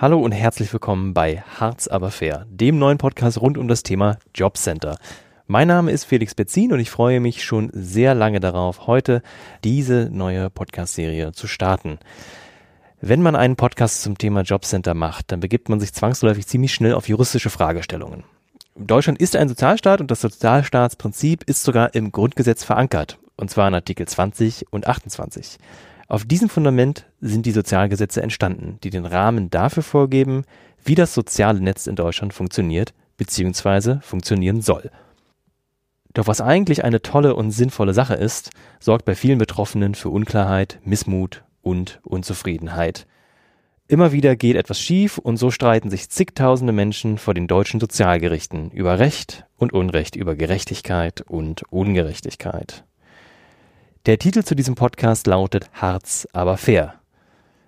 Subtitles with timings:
[0.00, 4.16] Hallo und herzlich willkommen bei Harz aber fair, dem neuen Podcast rund um das Thema
[4.34, 4.96] Jobcenter.
[5.46, 9.20] Mein Name ist Felix Bezin und ich freue mich schon sehr lange darauf, heute
[9.62, 11.98] diese neue Podcast-Serie zu starten.
[13.02, 16.94] Wenn man einen Podcast zum Thema Jobcenter macht, dann begibt man sich zwangsläufig ziemlich schnell
[16.94, 18.24] auf juristische Fragestellungen.
[18.76, 23.74] Deutschland ist ein Sozialstaat und das Sozialstaatsprinzip ist sogar im Grundgesetz verankert, und zwar in
[23.74, 25.58] Artikel 20 und 28.
[26.10, 30.42] Auf diesem Fundament sind die Sozialgesetze entstanden, die den Rahmen dafür vorgeben,
[30.84, 34.00] wie das soziale Netz in Deutschland funktioniert bzw.
[34.00, 34.90] funktionieren soll.
[36.12, 38.50] Doch was eigentlich eine tolle und sinnvolle Sache ist,
[38.80, 43.06] sorgt bei vielen Betroffenen für Unklarheit, Missmut und Unzufriedenheit.
[43.86, 48.72] Immer wieder geht etwas schief und so streiten sich zigtausende Menschen vor den deutschen Sozialgerichten
[48.72, 52.84] über Recht und Unrecht, über Gerechtigkeit und Ungerechtigkeit.
[54.06, 56.94] Der Titel zu diesem Podcast lautet Harz aber fair.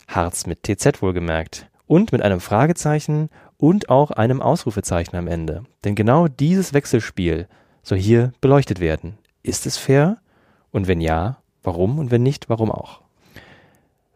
[0.08, 1.68] Harz mit TZ wohlgemerkt.
[1.86, 5.64] Und mit einem Fragezeichen und auch einem Ausrufezeichen am Ende.
[5.84, 7.48] Denn genau dieses Wechselspiel
[7.82, 9.18] soll hier beleuchtet werden.
[9.42, 10.22] Ist es fair?
[10.70, 11.98] Und wenn ja, warum?
[11.98, 13.02] Und wenn nicht, warum auch?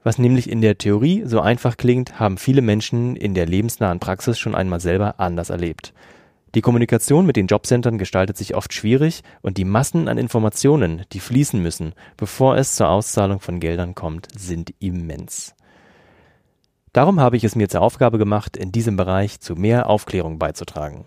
[0.02, 4.38] Was nämlich in der Theorie so einfach klingt, haben viele Menschen in der lebensnahen Praxis
[4.38, 5.92] schon einmal selber anders erlebt.
[6.56, 11.20] Die Kommunikation mit den Jobcentern gestaltet sich oft schwierig und die Massen an Informationen, die
[11.20, 15.54] fließen müssen, bevor es zur Auszahlung von Geldern kommt, sind immens.
[16.94, 21.06] Darum habe ich es mir zur Aufgabe gemacht, in diesem Bereich zu mehr Aufklärung beizutragen.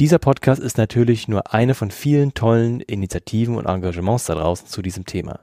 [0.00, 4.82] Dieser Podcast ist natürlich nur eine von vielen tollen Initiativen und Engagements da draußen zu
[4.82, 5.38] diesem Thema.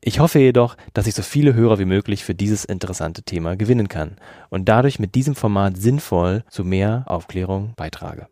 [0.00, 3.88] Ich hoffe jedoch, dass ich so viele Hörer wie möglich für dieses interessante Thema gewinnen
[3.88, 4.16] kann
[4.48, 8.28] und dadurch mit diesem Format sinnvoll zu mehr Aufklärung beitrage.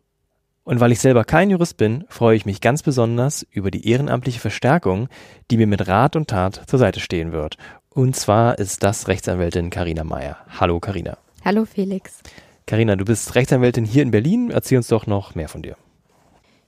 [0.65, 4.39] Und weil ich selber kein Jurist bin, freue ich mich ganz besonders über die ehrenamtliche
[4.39, 5.09] Verstärkung,
[5.51, 7.57] die mir mit Rat und Tat zur Seite stehen wird.
[7.91, 10.37] Und zwar ist das Rechtsanwältin Karina Meyer.
[10.59, 11.19] Hallo Karina.
[11.45, 12.19] Hallo Felix.
[12.65, 14.49] Karina, du bist Rechtsanwältin hier in Berlin.
[14.49, 15.77] Erzähl uns doch noch mehr von dir.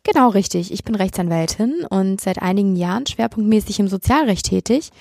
[0.03, 0.71] Genau richtig.
[0.71, 4.91] Ich bin Rechtsanwältin und seit einigen Jahren schwerpunktmäßig im Sozialrecht tätig.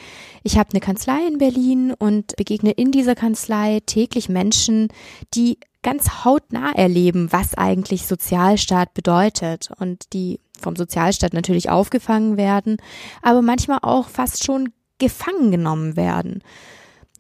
[0.43, 4.89] Ich habe eine Kanzlei in Berlin und begegne in dieser Kanzlei täglich Menschen,
[5.34, 12.79] die ganz hautnah erleben, was eigentlich Sozialstaat bedeutet und die vom Sozialstaat natürlich aufgefangen werden,
[13.23, 16.43] aber manchmal auch fast schon gefangen genommen werden.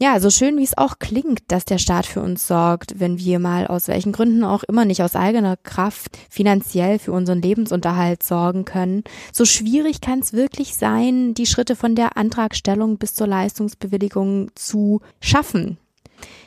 [0.00, 3.38] Ja, so schön wie es auch klingt, dass der Staat für uns sorgt, wenn wir
[3.38, 8.64] mal aus welchen Gründen auch immer nicht aus eigener Kraft finanziell für unseren Lebensunterhalt sorgen
[8.64, 14.50] können, so schwierig kann es wirklich sein, die Schritte von der Antragstellung bis zur Leistungsbewilligung
[14.56, 15.78] zu schaffen.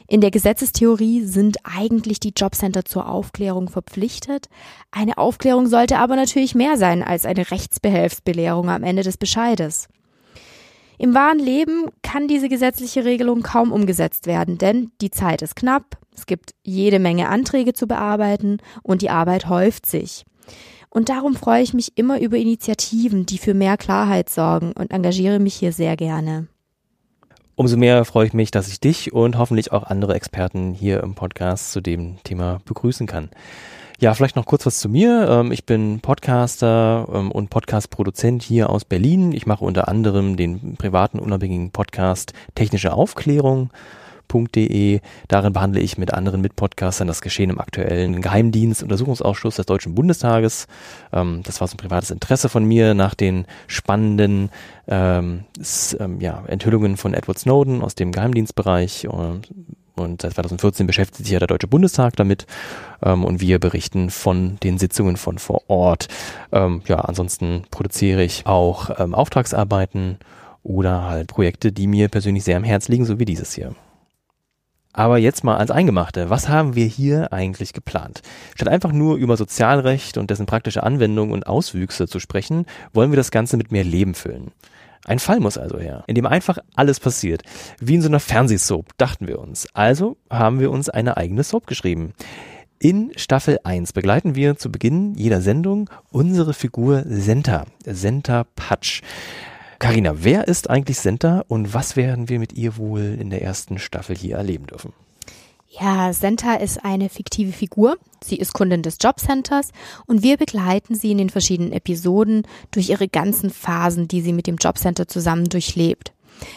[0.07, 4.50] In der Gesetzestheorie sind eigentlich die Jobcenter zur Aufklärung verpflichtet.
[4.91, 9.88] Eine Aufklärung sollte aber natürlich mehr sein als eine Rechtsbehelfsbelehrung am Ende des Bescheides.
[10.97, 15.97] Im wahren Leben kann diese gesetzliche Regelung kaum umgesetzt werden, denn die Zeit ist knapp,
[16.13, 20.25] es gibt jede Menge Anträge zu bearbeiten und die Arbeit häuft sich.
[20.90, 25.40] Und darum freue ich mich immer über Initiativen, die für mehr Klarheit sorgen und engagiere
[25.40, 26.47] mich hier sehr gerne.
[27.59, 31.14] Umso mehr freue ich mich, dass ich dich und hoffentlich auch andere Experten hier im
[31.14, 33.28] Podcast zu dem Thema begrüßen kann.
[34.00, 35.28] Ja, vielleicht noch kurz was zu mir.
[35.30, 39.34] Ähm, ich bin Podcaster ähm, und Podcast-Produzent hier aus Berlin.
[39.34, 43.72] Ich mache unter anderem den privaten unabhängigen Podcast Technische Aufklärung
[44.34, 45.01] Welt.de.
[45.28, 50.67] Darin behandle ich mit anderen Mitpodcastern das Geschehen im aktuellen Geheimdienstuntersuchungsausschuss des Deutschen Bundestages.
[51.12, 54.50] Ähm, das war so ein privates Interesse von mir nach den spannenden
[54.88, 55.45] ähm,
[56.00, 59.07] ähm, ja, Enthüllungen von Edward Snowden aus dem Geheimdienstbereich.
[59.07, 59.50] Und,
[59.95, 62.46] und seit 2014 beschäftigt sich ja der Deutsche Bundestag damit
[63.03, 66.07] ähm, und wir berichten von den Sitzungen von vor Ort.
[66.51, 70.17] Ähm, ja, ansonsten produziere ich auch ähm, Auftragsarbeiten
[70.63, 73.73] oder halt Projekte, die mir persönlich sehr am Herz liegen, so wie dieses hier.
[74.99, 76.29] Aber jetzt mal als Eingemachte.
[76.29, 78.21] Was haben wir hier eigentlich geplant?
[78.53, 83.15] Statt einfach nur über Sozialrecht und dessen praktische Anwendung und Auswüchse zu sprechen, wollen wir
[83.15, 84.51] das Ganze mit mehr Leben füllen.
[85.05, 87.43] Ein Fall muss also her, in dem einfach alles passiert.
[87.79, 89.73] Wie in so einer Fernsehsoap, dachten wir uns.
[89.73, 92.11] Also haben wir uns eine eigene Soap geschrieben.
[92.78, 99.02] In Staffel 1 begleiten wir zu Beginn jeder Sendung unsere Figur Senta, Senta Patsch.
[99.79, 103.79] Karina, wer ist eigentlich Senta und was werden wir mit ihr wohl in der ersten
[103.79, 104.91] Staffel hier erleben dürfen?
[105.70, 107.97] Ja, Senta ist eine fiktive Figur.
[108.22, 109.70] Sie ist Kundin des Jobcenters
[110.05, 114.47] und wir begleiten sie in den verschiedenen Episoden durch ihre ganzen Phasen, die sie mit
[114.47, 116.11] dem Jobcenter zusammen durchlebt.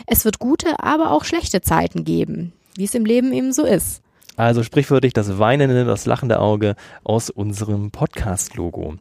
[0.06, 4.02] Es wird gute, aber auch schlechte Zeiten geben, wie es im Leben eben so ist.
[4.34, 6.74] Also sprichwörtlich das weinende, das lachende Auge
[7.04, 8.94] aus unserem Podcast-Logo.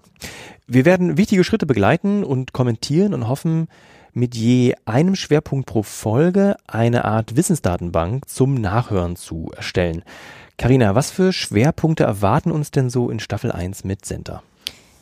[0.68, 3.68] Wir werden wichtige Schritte begleiten und kommentieren und hoffen,
[4.13, 10.03] mit je einem Schwerpunkt pro Folge eine Art Wissensdatenbank zum Nachhören zu erstellen.
[10.57, 14.43] Karina, was für Schwerpunkte erwarten uns denn so in Staffel 1 mit Center?